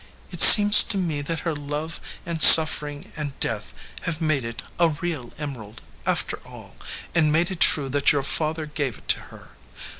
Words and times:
"It 0.31 0.41
seems 0.41 0.81
to 0.85 0.97
me 0.97 1.21
that 1.21 1.41
her 1.41 1.55
love 1.55 1.99
and 2.25 2.41
suffering 2.41 3.11
and 3.15 3.39
death 3.39 3.71
have 4.01 4.19
made 4.19 4.43
it 4.43 4.63
a 4.79 4.87
real 4.89 5.31
emerald, 5.37 5.79
after 6.07 6.37
all, 6.43 6.75
and 7.13 7.31
made 7.31 7.51
it 7.51 7.59
true 7.59 7.87
that 7.89 8.11
your 8.11 8.23
father 8.23 8.65
gave 8.65 8.97
it 8.97 9.07
to 9.09 9.19
her. 9.29 9.57